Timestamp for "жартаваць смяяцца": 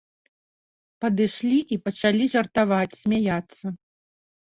2.37-3.65